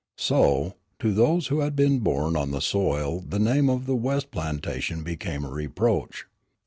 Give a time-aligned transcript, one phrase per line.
[0.17, 4.31] So, to those who had been born on the soil the name of the west
[4.31, 6.25] plantation became a reproach.